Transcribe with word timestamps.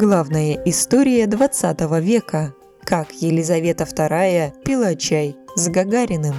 Главная 0.00 0.62
история 0.64 1.26
20 1.26 1.80
века. 2.00 2.54
Как 2.84 3.10
Елизавета 3.20 3.82
II 3.82 4.62
пила 4.64 4.94
чай 4.94 5.34
с 5.56 5.68
Гагариным. 5.68 6.36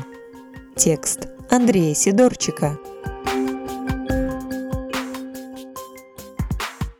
Текст 0.77 1.27
Андрея 1.49 1.93
Сидорчика. 1.93 2.79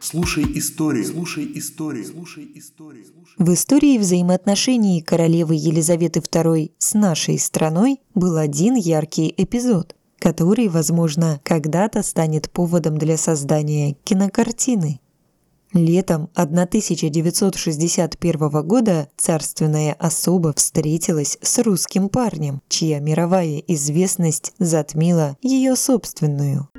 Слушай 0.02 0.43
истории, 0.55 1.03
слушай 1.03 1.49
истории, 1.55 2.03
слушай 2.03 2.52
истории. 2.55 3.05
В 3.38 3.53
истории 3.53 3.98
взаимоотношений 3.98 5.02
королевы 5.02 5.55
Елизаветы 5.55 6.20
II 6.20 6.73
с 6.77 6.94
нашей 6.94 7.39
страной 7.39 8.02
был 8.16 8.35
один 8.35 8.76
яркий 8.76 9.34
эпизод, 9.38 9.95
который, 10.20 10.67
возможно, 10.67 11.39
когда-то 11.45 12.03
станет 12.03 12.52
поводом 12.52 12.98
для 12.98 13.16
создания 13.16 13.94
кинокартины. 14.03 14.99
Летом 15.73 16.30
1961 16.34 18.68
года 18.68 19.08
царственная 19.18 19.94
особа 19.94 20.54
встретилась 20.55 21.38
с 21.42 21.59
русским 21.59 22.09
парнем, 22.09 22.62
чья 22.68 23.00
мировая 23.00 23.59
известность 23.68 24.54
затмила 24.58 25.38
ее 25.42 25.76
собственную. 25.76 26.70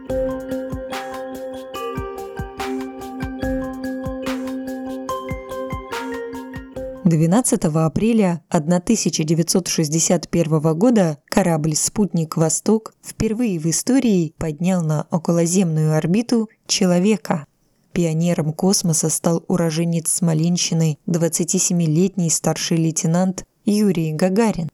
12 7.11 7.65
апреля 7.65 8.43
1961 8.51 10.79
года 10.79 11.19
корабль 11.29 11.75
«Спутник 11.75 12.37
Восток» 12.37 12.95
впервые 13.03 13.59
в 13.59 13.67
истории 13.67 14.33
поднял 14.39 14.81
на 14.83 15.09
околоземную 15.11 15.97
орбиту 15.97 16.49
человека. 16.69 17.47
Пионером 17.93 18.53
космоса 18.53 19.09
стал 19.09 19.45
уроженец 19.49 20.11
Смоленщины 20.11 20.99
27-летний 21.07 22.31
старший 22.31 22.77
лейтенант 22.77 23.45
Юрий 23.65 24.13
Гагарин. 24.13 24.69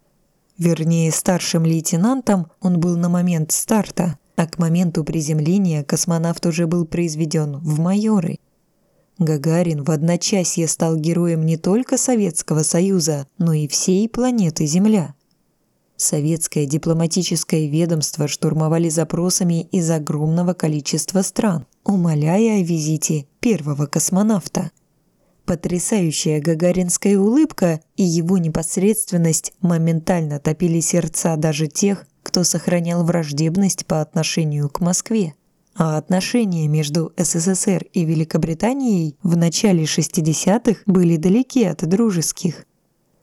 Вернее, 0.58 1.10
старшим 1.12 1.64
лейтенантом 1.64 2.46
он 2.60 2.80
был 2.80 2.96
на 2.96 3.08
момент 3.08 3.52
старта, 3.52 4.18
а 4.36 4.46
к 4.46 4.58
моменту 4.58 5.04
приземления 5.04 5.82
космонавт 5.82 6.44
уже 6.46 6.66
был 6.66 6.84
произведен 6.86 7.58
в 7.58 7.78
майоры– 7.78 8.38
Гагарин 9.18 9.82
в 9.82 9.90
одночасье 9.90 10.68
стал 10.68 10.96
героем 10.96 11.46
не 11.46 11.56
только 11.56 11.96
Советского 11.96 12.62
Союза, 12.62 13.26
но 13.38 13.54
и 13.54 13.66
всей 13.66 14.08
планеты 14.10 14.66
Земля. 14.66 15.14
Советское 15.96 16.66
дипломатическое 16.66 17.66
ведомство 17.66 18.28
штурмовали 18.28 18.90
запросами 18.90 19.62
из 19.72 19.90
огромного 19.90 20.52
количества 20.52 21.22
стран, 21.22 21.64
умоляя 21.86 22.60
о 22.60 22.62
визите 22.62 23.26
первого 23.40 23.86
космонавта. 23.86 24.70
Потрясающая 25.44 26.40
гагаринская 26.40 27.18
улыбка 27.18 27.80
и 27.96 28.02
его 28.02 28.38
непосредственность 28.38 29.52
моментально 29.60 30.40
топили 30.40 30.80
сердца 30.80 31.36
даже 31.36 31.68
тех, 31.68 32.06
кто 32.22 32.42
сохранял 32.42 33.04
враждебность 33.04 33.86
по 33.86 34.00
отношению 34.00 34.68
к 34.68 34.80
Москве 34.80 35.34
а 35.76 35.98
отношения 35.98 36.68
между 36.68 37.12
СССР 37.16 37.84
и 37.92 38.04
Великобританией 38.04 39.16
в 39.22 39.36
начале 39.36 39.84
60-х 39.84 40.80
были 40.86 41.16
далеки 41.16 41.64
от 41.64 41.86
дружеских. 41.86 42.64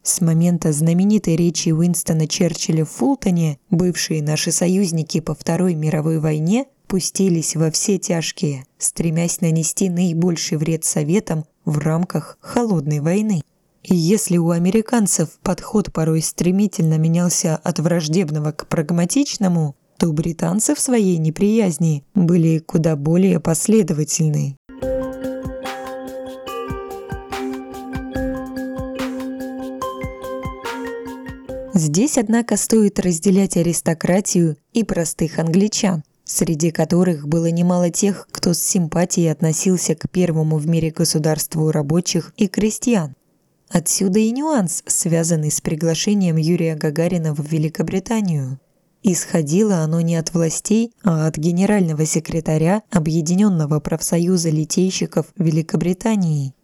С 0.03 0.21
момента 0.21 0.71
знаменитой 0.71 1.35
речи 1.35 1.69
Уинстона 1.69 2.27
Черчилля 2.27 2.85
в 2.85 2.91
Фултоне 2.91 3.57
бывшие 3.69 4.21
наши 4.21 4.51
союзники 4.51 5.19
по 5.19 5.33
Второй 5.33 5.75
мировой 5.75 6.19
войне 6.19 6.65
пустились 6.93 7.55
во 7.55 7.71
все 7.71 7.97
тяжкие, 7.97 8.67
стремясь 8.77 9.41
нанести 9.41 9.89
наибольший 9.89 10.59
вред 10.59 10.85
Советам 10.85 11.45
в 11.65 11.79
рамках 11.79 12.37
холодной 12.39 12.99
войны. 12.99 13.41
И 13.81 13.95
если 13.95 14.37
у 14.37 14.51
американцев 14.51 15.29
подход 15.41 15.91
порой 15.91 16.21
стремительно 16.21 16.99
менялся 16.99 17.55
от 17.55 17.79
враждебного 17.79 18.51
к 18.51 18.67
прагматичному, 18.67 19.75
то 19.97 20.13
британцы 20.13 20.75
в 20.75 20.79
своей 20.79 21.17
неприязни 21.17 22.03
были 22.13 22.59
куда 22.59 22.95
более 22.95 23.39
последовательны. 23.39 24.55
Здесь, 31.73 32.19
однако, 32.19 32.55
стоит 32.55 32.99
разделять 32.99 33.57
аристократию 33.57 34.57
и 34.73 34.83
простых 34.83 35.39
англичан, 35.39 36.03
среди 36.33 36.71
которых 36.71 37.27
было 37.27 37.51
немало 37.51 37.91
тех, 37.91 38.27
кто 38.31 38.53
с 38.53 38.59
симпатией 38.59 39.31
относился 39.31 39.93
к 39.93 40.09
первому 40.09 40.57
в 40.57 40.67
мире 40.67 40.89
государству 40.89 41.69
рабочих 41.69 42.33
и 42.37 42.47
крестьян. 42.47 43.15
Отсюда 43.69 44.19
и 44.19 44.31
нюанс, 44.31 44.83
связанный 44.87 45.51
с 45.51 45.61
приглашением 45.61 46.37
Юрия 46.37 46.75
Гагарина 46.75 47.35
в 47.35 47.47
Великобританию. 47.47 48.59
Исходило 49.03 49.77
оно 49.79 50.01
не 50.01 50.15
от 50.15 50.33
властей, 50.33 50.91
а 51.03 51.27
от 51.27 51.37
генерального 51.37 52.05
секретаря 52.05 52.81
Объединенного 52.89 53.79
профсоюза 53.79 54.49
литейщиков 54.49 55.27
Великобритании. 55.37 56.55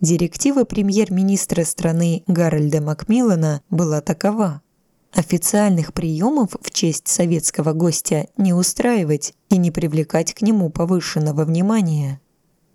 Директива 0.00 0.64
премьер-министра 0.64 1.64
страны 1.64 2.22
Гарольда 2.26 2.80
Макмиллана 2.80 3.60
была 3.68 4.00
такова. 4.00 4.62
Официальных 5.12 5.92
приемов 5.92 6.56
в 6.60 6.70
честь 6.70 7.08
советского 7.08 7.72
гостя 7.72 8.28
не 8.36 8.52
устраивать 8.52 9.34
и 9.48 9.56
не 9.56 9.70
привлекать 9.70 10.34
к 10.34 10.42
нему 10.42 10.70
повышенного 10.70 11.44
внимания. 11.44 12.20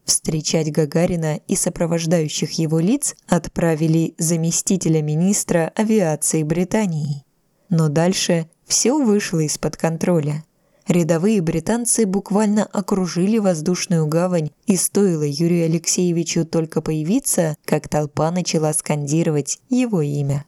Встречать 0.04 0.72
Гагарина 0.72 1.38
и 1.48 1.56
сопровождающих 1.56 2.52
его 2.60 2.80
лиц 2.80 3.16
отправили 3.28 4.14
заместителя 4.18 5.02
министра 5.02 5.72
авиации 5.76 6.44
Британии. 6.44 7.24
Но 7.70 7.90
дальше 7.90 8.48
все 8.66 8.94
вышло 8.94 9.40
из-под 9.40 9.78
контроля. 9.78 10.44
Рядовые 10.88 11.42
британцы 11.42 12.06
буквально 12.06 12.66
окружили 12.66 13.40
воздушную 13.40 14.06
гавань, 14.06 14.52
и 14.68 14.76
стоило 14.76 15.24
Юрию 15.24 15.66
Алексеевичу 15.66 16.46
только 16.46 16.82
появиться, 16.82 17.58
как 17.66 17.88
толпа 17.90 18.30
начала 18.30 18.72
скандировать 18.74 19.60
его 19.70 20.02
имя. 20.02 20.46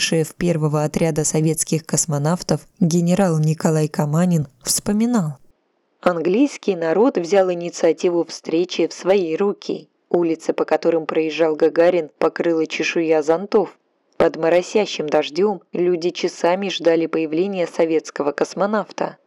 Шеф 0.00 0.34
первого 0.34 0.84
отряда 0.84 1.24
советских 1.24 1.84
космонавтов, 1.84 2.66
генерал 2.80 3.38
Николай 3.38 3.86
Каманин, 3.86 4.48
вспоминал. 4.62 5.36
Английский 6.00 6.74
народ 6.74 7.18
взял 7.18 7.52
инициативу 7.52 8.24
встречи 8.24 8.86
в 8.86 8.94
свои 8.94 9.36
руки. 9.36 9.90
Улицы, 10.08 10.54
по 10.54 10.64
которым 10.64 11.04
проезжал 11.04 11.54
Гагарин, 11.54 12.08
покрыла 12.18 12.66
чешуя 12.66 13.20
зонтов. 13.20 13.78
Под 14.16 14.36
моросящим 14.36 15.06
дождем 15.06 15.60
люди 15.72 16.08
часами 16.08 16.70
ждали 16.70 17.04
появления 17.04 17.66
советского 17.66 18.32
космонавта. 18.32 19.18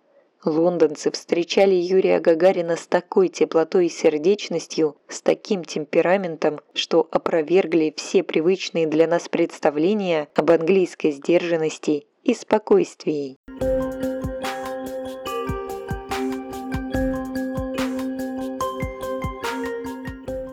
Лондонцы 0.45 1.09
встречали 1.11 1.75
Юрия 1.75 2.19
Гагарина 2.19 2.75
с 2.75 2.85
такой 2.87 3.29
теплотой 3.29 3.85
и 3.85 3.89
сердечностью, 3.89 4.97
с 5.07 5.21
таким 5.21 5.63
темпераментом, 5.63 6.59
что 6.73 7.07
опровергли 7.11 7.93
все 7.95 8.23
привычные 8.23 8.87
для 8.87 9.07
нас 9.07 9.29
представления 9.29 10.27
об 10.35 10.51
английской 10.51 11.11
сдержанности 11.11 12.05
и 12.23 12.33
спокойствии. 12.33 13.37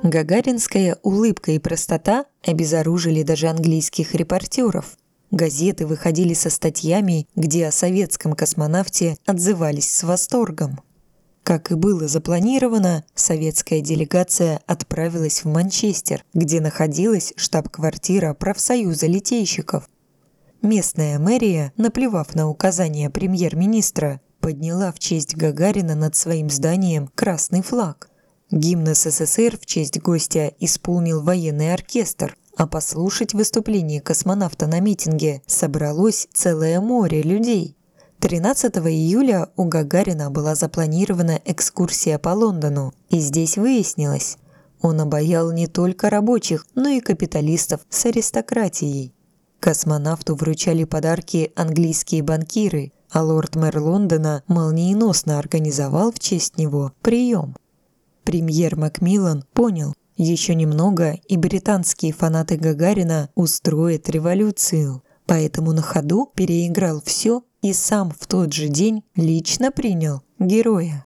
Гагаринская 0.03 0.99
улыбка 1.03 1.53
и 1.53 1.59
простота 1.59 2.27
обезоружили 2.45 3.23
даже 3.23 3.47
английских 3.47 4.15
репортеров. 4.15 4.97
Газеты 5.31 5.87
выходили 5.87 6.35
со 6.35 6.51
статьями, 6.51 7.29
где 7.37 7.69
о 7.69 7.73
советском 7.73 8.33
космонавте 8.33 9.17
отзывались 9.27 9.93
с 9.93 10.03
восторгом. 10.03 10.81
Как 11.45 11.71
и 11.71 11.75
было 11.75 12.09
запланировано, 12.09 13.05
советская 13.15 13.81
делегация 13.81 14.61
отправилась 14.67 15.45
в 15.45 15.49
Манчестер, 15.49 16.25
где 16.35 16.61
находилась 16.61 17.33
штаб-квартира 17.37 18.35
профсоюза 18.35 19.07
литейщиков. 19.07 19.89
Местная 20.63 21.19
мэрия, 21.19 21.73
наплевав 21.77 22.35
на 22.35 22.49
указания 22.49 23.09
премьер-министра, 23.09 24.21
подняла 24.41 24.93
в 24.93 24.99
честь 24.99 25.37
Гагарина 25.37 25.95
над 25.95 26.17
своим 26.17 26.51
зданием 26.51 27.09
красный 27.15 27.63
флаг. 27.63 28.11
Гимн 28.51 28.95
СССР 28.95 29.57
в 29.57 29.65
честь 29.65 30.01
гостя 30.01 30.53
исполнил 30.59 31.23
военный 31.23 31.73
оркестр, 31.73 32.37
а 32.61 32.67
послушать 32.67 33.33
выступление 33.33 34.03
космонавта 34.03 34.67
на 34.67 34.81
митинге 34.81 35.41
собралось 35.47 36.29
целое 36.35 36.79
море 36.83 37.23
людей. 37.23 37.75
13 38.19 38.77
июля 38.87 39.49
у 39.57 39.65
Гагарина 39.65 40.31
была 40.31 40.55
запланирована 40.55 41.41
экскурсия 41.47 42.19
по 42.19 42.29
Лондону, 42.29 42.93
и 43.09 43.19
здесь 43.19 43.57
выяснилось, 43.57 44.37
он 44.83 45.01
обаял 45.01 45.53
не 45.53 45.69
только 45.69 46.11
рабочих, 46.11 46.67
но 46.75 46.91
и 46.91 47.01
капиталистов 47.01 47.81
с 47.89 48.05
аристократией. 48.05 49.15
Космонавту 49.59 50.35
вручали 50.35 50.85
подарки 50.85 51.53
английские 51.57 52.23
банкиры, 52.23 52.93
а 53.11 53.23
лорд-мэр 53.23 53.79
Лондона 53.79 54.43
молниеносно 54.49 55.39
организовал 55.39 56.13
в 56.13 56.19
честь 56.19 56.59
него 56.59 56.93
прием. 57.01 57.57
Премьер 58.23 58.77
Макмиллан 58.77 59.47
понял, 59.55 59.95
Еще 60.23 60.55
немного, 60.55 61.19
и 61.29 61.39
британские 61.39 62.13
фанаты 62.13 62.59
Гагарина 62.59 63.31
устроят 63.35 64.11
революцию. 64.11 65.03
Поэтому 65.25 65.73
на 65.73 65.81
ходу 65.81 66.31
переиграл 66.35 67.01
все 67.03 67.43
и 67.63 67.73
сам 67.73 68.11
в 68.11 68.27
тот 68.27 68.53
же 68.53 68.69
день 68.69 69.03
лично 69.17 69.73
принял 69.73 70.21
героя. 70.39 71.07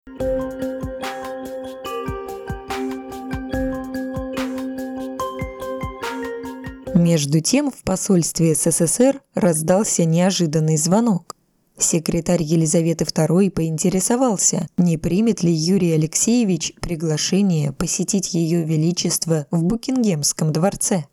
Между 6.94 7.40
тем 7.40 7.72
в 7.72 7.84
посольстве 7.84 8.56
СССР 8.56 9.22
раздался 9.36 10.04
неожиданный 10.04 10.76
звонок. 10.76 11.37
Секретарь 11.80 12.42
Елизаветы 12.42 13.04
II 13.04 13.52
поинтересовался, 13.52 14.68
не 14.78 14.98
примет 14.98 15.44
ли 15.44 15.54
Юрий 15.54 15.92
Алексеевич 15.92 16.74
приглашение 16.82 17.72
посетить 17.72 18.34
Ее 18.34 18.64
Величество 18.64 19.46
в 19.52 19.64
Букингемском 19.64 20.52
дворце. 20.52 21.06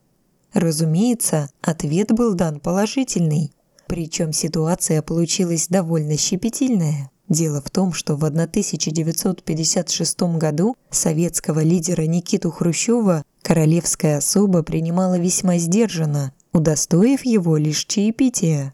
Разумеется, 0.55 1.51
ответ 1.61 2.13
был 2.13 2.35
дан 2.35 2.61
положительный. 2.61 3.53
Причем 3.87 4.33
ситуация 4.33 5.03
получилась 5.03 5.69
довольно 5.69 6.17
щепетильная. 6.17 7.11
Дело 7.29 7.61
в 7.61 7.71
том, 7.71 7.93
что 7.93 8.17
в 8.17 8.25
1956 8.25 10.23
году 10.39 10.77
советского 10.91 11.61
лидера 11.61 12.03
Никиту 12.03 12.51
Хрущева 12.51 13.25
королевская 13.43 14.19
особа 14.19 14.63
принимала 14.63 15.19
весьма 15.19 15.59
сдержанно, 15.59 16.33
удостоив 16.53 17.25
его 17.25 17.57
лишь 17.57 17.85
чаепития. 17.87 18.74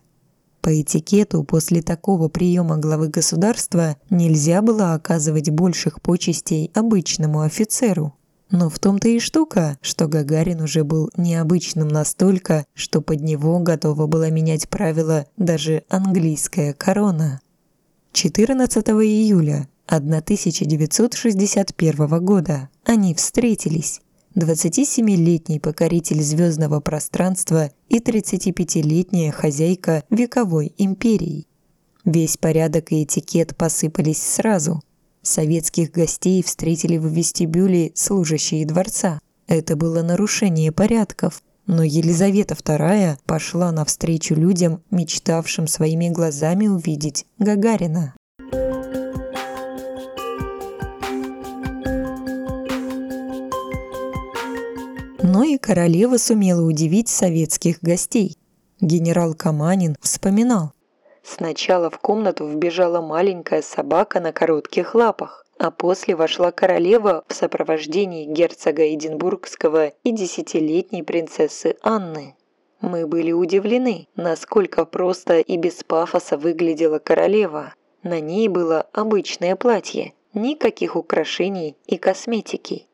По 0.60 0.80
этикету 0.80 1.42
после 1.42 1.80
такого 1.80 2.28
приема 2.28 2.76
главы 2.76 3.08
государства 3.08 3.96
нельзя 4.10 4.60
было 4.60 4.92
оказывать 4.94 5.50
больших 5.50 6.02
почестей 6.02 6.70
обычному 6.74 7.40
офицеру. 7.40 8.14
Но 8.50 8.68
в 8.68 8.78
том-то 8.78 9.08
и 9.08 9.18
штука, 9.20 9.78
что 9.80 10.06
Гагарин 10.08 10.60
уже 10.60 10.84
был 10.84 11.08
необычным 11.16 11.88
настолько, 11.88 12.66
что 12.74 13.00
под 13.00 13.20
него 13.20 13.58
готова 13.60 14.06
была 14.06 14.28
менять 14.28 14.68
правила 14.68 15.24
даже 15.36 15.84
английская 15.88 16.74
корона. 16.74 17.40
14 18.12 18.88
июля 18.88 19.68
1961 19.86 22.24
года 22.24 22.68
они 22.84 23.14
встретились. 23.14 24.00
27-летний 24.36 25.58
покоритель 25.58 26.22
звездного 26.22 26.80
пространства 26.80 27.70
и 27.88 27.98
35-летняя 27.98 29.32
хозяйка 29.32 30.04
вековой 30.08 30.72
империи. 30.78 31.46
Весь 32.04 32.36
порядок 32.36 32.92
и 32.92 33.04
этикет 33.04 33.56
посыпались 33.56 34.22
сразу. 34.22 34.82
Советских 35.22 35.90
гостей 35.90 36.42
встретили 36.42 36.96
в 36.96 37.06
вестибюле 37.06 37.92
служащие 37.94 38.64
дворца. 38.64 39.20
Это 39.46 39.76
было 39.76 40.02
нарушение 40.02 40.72
порядков, 40.72 41.42
но 41.66 41.82
Елизавета 41.82 42.54
II 42.54 43.18
пошла 43.26 43.70
навстречу 43.72 44.34
людям, 44.34 44.82
мечтавшим 44.90 45.66
своими 45.66 46.08
глазами 46.08 46.68
увидеть 46.68 47.26
Гагарина. 47.38 48.14
Но 55.32 55.44
и 55.44 55.58
королева 55.58 56.16
сумела 56.16 56.60
удивить 56.60 57.08
советских 57.08 57.80
гостей. 57.82 58.36
Генерал 58.80 59.34
Каманин 59.34 59.94
вспоминал. 60.00 60.72
Сначала 61.22 61.88
в 61.88 62.00
комнату 62.00 62.48
вбежала 62.48 63.00
маленькая 63.00 63.62
собака 63.62 64.18
на 64.18 64.32
коротких 64.32 64.96
лапах, 64.96 65.46
а 65.56 65.70
после 65.70 66.16
вошла 66.16 66.50
королева 66.50 67.22
в 67.28 67.34
сопровождении 67.34 68.24
герцога 68.24 68.92
Эдинбургского 68.92 69.92
и 70.02 70.10
десятилетней 70.10 71.04
принцессы 71.04 71.76
Анны. 71.80 72.34
Мы 72.80 73.06
были 73.06 73.30
удивлены, 73.30 74.08
насколько 74.16 74.84
просто 74.84 75.38
и 75.38 75.56
без 75.56 75.84
пафоса 75.84 76.38
выглядела 76.38 76.98
королева. 76.98 77.74
На 78.02 78.18
ней 78.18 78.48
было 78.48 78.88
обычное 78.92 79.54
платье, 79.54 80.12
никаких 80.34 80.96
украшений 80.96 81.76
и 81.86 81.98
косметики. 81.98 82.88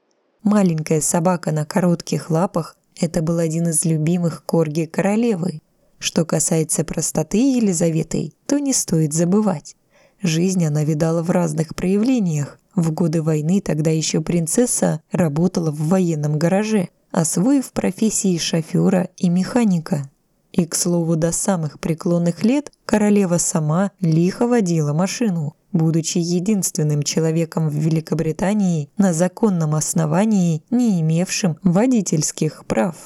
Маленькая 0.46 1.00
собака 1.00 1.50
на 1.50 1.64
коротких 1.64 2.30
лапах– 2.30 2.76
это 3.00 3.20
был 3.20 3.38
один 3.38 3.66
из 3.70 3.84
любимых 3.84 4.44
корги 4.44 4.84
королевы. 4.84 5.60
Что 5.98 6.24
касается 6.24 6.84
простоты 6.84 7.56
Елизаветы, 7.56 8.32
то 8.46 8.60
не 8.60 8.72
стоит 8.72 9.12
забывать. 9.12 9.74
Жизнь 10.22 10.64
она 10.64 10.84
видала 10.84 11.20
в 11.24 11.30
разных 11.30 11.74
проявлениях. 11.74 12.60
В 12.76 12.92
годы 12.92 13.22
войны 13.22 13.60
тогда 13.60 13.90
еще 13.90 14.20
принцесса 14.20 15.00
работала 15.10 15.72
в 15.72 15.88
военном 15.88 16.38
гараже, 16.38 16.90
освоив 17.10 17.72
профессии 17.72 18.38
шофера 18.38 19.08
и 19.16 19.28
механика. 19.28 20.08
И, 20.52 20.64
к 20.64 20.76
слову, 20.76 21.16
до 21.16 21.32
самых 21.32 21.80
преклонных 21.80 22.44
лет 22.44 22.70
королева 22.84 23.38
сама 23.38 23.90
лихо 23.98 24.46
водила 24.46 24.92
машину, 24.92 25.56
будучи 25.76 26.18
единственным 26.18 27.02
человеком 27.02 27.68
в 27.68 27.74
Великобритании 27.74 28.88
на 28.96 29.12
законном 29.12 29.74
основании, 29.74 30.62
не 30.70 31.00
имевшим 31.00 31.56
водительских 31.62 32.64
прав. 32.66 32.96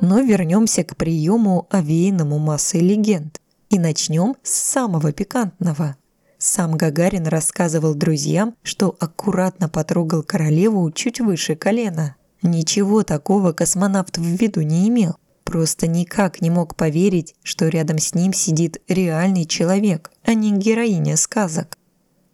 Но 0.00 0.20
вернемся 0.20 0.84
к 0.84 0.96
приему, 0.96 1.66
овеянному 1.70 2.38
массой 2.38 2.80
легенд. 2.80 3.40
И 3.70 3.78
начнем 3.78 4.36
с 4.42 4.50
самого 4.50 5.12
пикантного. 5.12 5.96
Сам 6.38 6.76
Гагарин 6.76 7.26
рассказывал 7.26 7.94
друзьям, 7.94 8.54
что 8.62 8.94
аккуратно 9.00 9.70
потрогал 9.70 10.22
королеву 10.22 10.92
чуть 10.92 11.20
выше 11.20 11.56
колена. 11.56 12.16
Ничего 12.42 13.02
такого 13.02 13.52
космонавт 13.52 14.18
в 14.18 14.22
виду 14.22 14.60
не 14.60 14.88
имел. 14.88 15.16
Просто 15.44 15.86
никак 15.86 16.40
не 16.40 16.50
мог 16.50 16.74
поверить, 16.74 17.34
что 17.42 17.68
рядом 17.68 17.98
с 17.98 18.14
ним 18.14 18.32
сидит 18.32 18.82
реальный 18.88 19.44
человек, 19.44 20.10
а 20.24 20.34
не 20.34 20.52
героиня 20.52 21.16
сказок. 21.16 21.78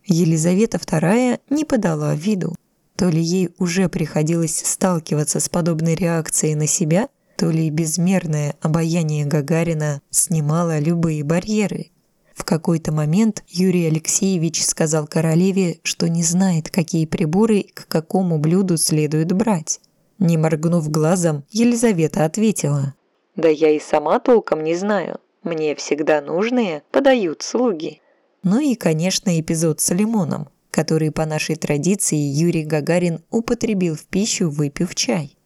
Елизавета 0.06 0.78
II 0.78 1.40
не 1.50 1.64
подала 1.64 2.14
виду. 2.14 2.54
То 2.96 3.08
ли 3.08 3.20
ей 3.20 3.50
уже 3.58 3.88
приходилось 3.88 4.58
сталкиваться 4.64 5.40
с 5.40 5.48
подобной 5.48 5.94
реакцией 5.94 6.54
на 6.54 6.66
себя, 6.66 7.08
то 7.36 7.50
ли 7.50 7.70
безмерное 7.70 8.56
обаяние 8.60 9.24
Гагарина 9.24 10.02
снимало 10.10 10.78
любые 10.78 11.24
барьеры. 11.24 11.90
В 12.34 12.44
какой-то 12.44 12.92
момент 12.92 13.44
Юрий 13.48 13.86
Алексеевич 13.86 14.64
сказал 14.64 15.06
королеве, 15.06 15.78
что 15.82 16.08
не 16.08 16.22
знает, 16.22 16.70
какие 16.70 17.06
приборы 17.06 17.64
к 17.74 17.86
какому 17.86 18.38
блюду 18.38 18.76
следует 18.76 19.32
брать. 19.32 19.80
Не 20.18 20.36
моргнув 20.36 20.90
глазом, 20.90 21.44
Елизавета 21.50 22.24
ответила. 22.24 22.94
«Да 23.36 23.48
я 23.48 23.70
и 23.70 23.80
сама 23.80 24.18
толком 24.18 24.62
не 24.64 24.74
знаю. 24.74 25.20
Мне 25.42 25.74
всегда 25.74 26.20
нужные 26.20 26.82
подают 26.90 27.42
слуги». 27.42 28.00
Ну 28.42 28.60
и, 28.60 28.74
конечно, 28.74 29.38
эпизод 29.38 29.80
с 29.80 29.90
лимоном, 29.90 30.48
который 30.70 31.10
по 31.10 31.26
нашей 31.26 31.56
традиции 31.56 32.16
Юрий 32.16 32.64
Гагарин 32.64 33.22
употребил 33.30 33.96
в 33.96 34.04
пищу, 34.04 34.48
выпив 34.48 34.94
чай. 34.94 35.36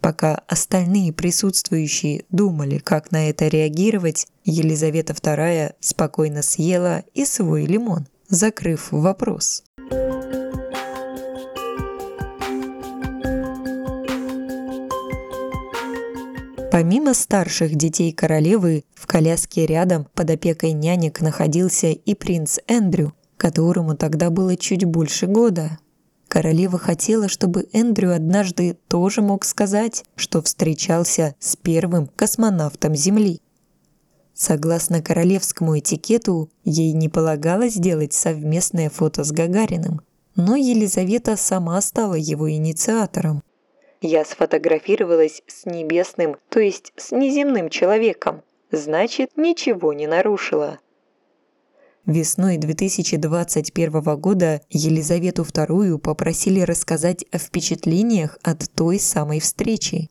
Пока 0.00 0.36
остальные 0.46 1.12
присутствующие 1.12 2.24
думали, 2.30 2.78
как 2.78 3.10
на 3.10 3.28
это 3.28 3.48
реагировать, 3.48 4.28
Елизавета 4.44 5.14
II 5.14 5.74
спокойно 5.80 6.42
съела 6.42 7.04
и 7.14 7.24
свой 7.24 7.66
лимон, 7.66 8.06
закрыв 8.28 8.92
вопрос. 8.92 9.64
Помимо 16.76 17.14
старших 17.14 17.74
детей 17.74 18.12
королевы, 18.12 18.84
в 18.94 19.06
коляске 19.06 19.64
рядом 19.64 20.06
под 20.14 20.28
опекой 20.28 20.72
нянек 20.72 21.22
находился 21.22 21.86
и 21.86 22.14
принц 22.14 22.58
Эндрю, 22.66 23.14
которому 23.38 23.96
тогда 23.96 24.28
было 24.28 24.58
чуть 24.58 24.84
больше 24.84 25.26
года. 25.26 25.78
Королева 26.28 26.78
хотела, 26.78 27.30
чтобы 27.30 27.66
Эндрю 27.72 28.14
однажды 28.14 28.76
тоже 28.88 29.22
мог 29.22 29.46
сказать, 29.46 30.04
что 30.16 30.42
встречался 30.42 31.34
с 31.38 31.56
первым 31.56 32.08
космонавтом 32.08 32.94
Земли. 32.94 33.40
Согласно 34.34 35.00
королевскому 35.00 35.78
этикету, 35.78 36.50
ей 36.62 36.92
не 36.92 37.08
полагалось 37.08 37.76
делать 37.76 38.12
совместное 38.12 38.90
фото 38.90 39.24
с 39.24 39.32
Гагариным, 39.32 40.02
но 40.34 40.56
Елизавета 40.56 41.38
сама 41.38 41.80
стала 41.80 42.16
его 42.16 42.50
инициатором. 42.50 43.42
Я 44.08 44.24
сфотографировалась 44.24 45.42
с 45.48 45.66
небесным, 45.66 46.36
то 46.48 46.60
есть 46.60 46.92
с 46.96 47.10
неземным 47.10 47.68
человеком. 47.68 48.42
Значит, 48.70 49.30
ничего 49.36 49.92
не 49.92 50.06
нарушила. 50.06 50.78
Весной 52.04 52.56
2021 52.56 54.16
года 54.20 54.60
Елизавету 54.70 55.42
II 55.42 55.98
попросили 55.98 56.60
рассказать 56.60 57.24
о 57.32 57.38
впечатлениях 57.38 58.38
от 58.44 58.70
той 58.76 59.00
самой 59.00 59.40
встречи. 59.40 60.08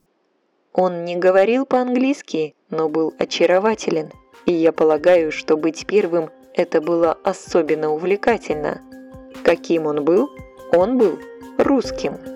Он 0.74 1.06
не 1.06 1.16
говорил 1.16 1.66
по-английски, 1.66 2.54
но 2.70 2.90
был 2.90 3.14
очарователен, 3.18 4.12
и 4.46 4.52
я 4.52 4.74
полагаю, 4.74 5.32
что 5.32 5.56
быть 5.56 5.86
первым 5.88 6.32
это 6.54 6.82
было 6.82 7.14
особенно 7.24 7.92
увлекательно. 7.94 8.82
Каким 9.46 9.86
он 9.86 10.04
был? 10.04 10.30
Он 10.74 10.98
был 10.98 11.18
русским. 11.58 12.35